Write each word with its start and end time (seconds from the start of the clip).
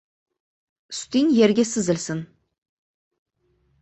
Suting 0.99 1.29
yerga 1.39 1.65
sizilsin. 1.73 2.25